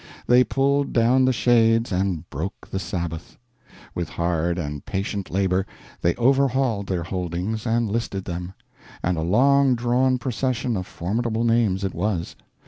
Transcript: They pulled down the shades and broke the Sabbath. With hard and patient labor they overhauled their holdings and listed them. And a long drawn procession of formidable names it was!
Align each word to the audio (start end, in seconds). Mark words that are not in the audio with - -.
They 0.25 0.43
pulled 0.43 0.93
down 0.93 1.25
the 1.25 1.31
shades 1.31 1.91
and 1.91 2.27
broke 2.31 2.67
the 2.67 2.79
Sabbath. 2.79 3.37
With 3.93 4.09
hard 4.09 4.57
and 4.57 4.83
patient 4.83 5.29
labor 5.29 5.63
they 6.01 6.15
overhauled 6.15 6.87
their 6.87 7.03
holdings 7.03 7.67
and 7.67 7.87
listed 7.87 8.25
them. 8.25 8.53
And 9.03 9.15
a 9.15 9.21
long 9.21 9.75
drawn 9.75 10.17
procession 10.17 10.75
of 10.75 10.87
formidable 10.87 11.43
names 11.43 11.83
it 11.83 11.93
was! 11.93 12.35